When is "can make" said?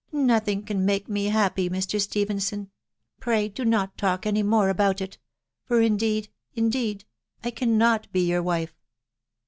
0.63-1.07